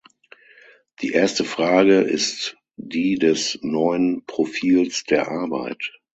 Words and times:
Die 1.03 1.11
erste 1.11 1.43
Frage 1.43 1.99
ist 1.99 2.57
die 2.75 3.19
des 3.19 3.59
neuen 3.61 4.25
Profils 4.25 5.03
der 5.03 5.27
Arbeit. 5.29 5.91